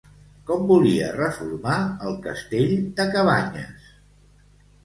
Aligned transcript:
Com 0.51 0.63
volia 0.71 1.09
reformar 1.17 1.77
el 2.11 2.17
castell 2.25 2.73
de 3.01 3.07
Cabanyes? 3.17 3.93